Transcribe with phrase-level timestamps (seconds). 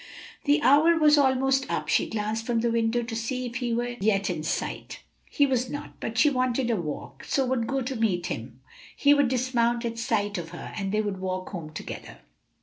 [0.45, 1.87] The hour was almost up.
[1.87, 5.03] She glanced from the window to see if he were yet in sight.
[5.29, 8.61] He was not, but she wanted a walk, so would go to meet him;
[8.95, 12.17] he would dismount at sight of her, and they would walk home together.